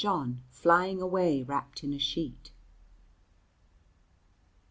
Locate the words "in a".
1.83-1.99